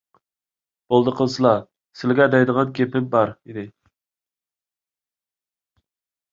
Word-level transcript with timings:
بولدى 0.93 1.13
قىلسىلا، 1.19 1.51
سىلىگە 1.99 2.27
دەيدىغان 2.37 2.73
گېپىم 2.81 3.13
بار 3.13 3.37
ئىدى. 3.37 3.69